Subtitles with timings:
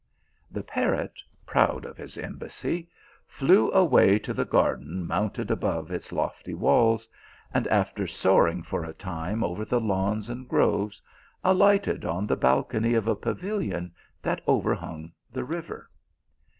[0.49, 2.89] The parrot, proud of his embassy,
[3.27, 7.07] flew away to the garden, mounted above its lofty walls,
[7.53, 11.03] and, after soaring for a time over the lawns and groves,
[11.43, 13.93] alighted on the balcony of a pavilion
[14.23, 15.87] that overhung the river.